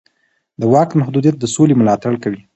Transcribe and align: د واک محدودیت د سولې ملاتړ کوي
د 0.59 0.61
واک 0.71 0.89
محدودیت 0.99 1.35
د 1.39 1.45
سولې 1.55 1.75
ملاتړ 1.81 2.13
کوي 2.23 2.41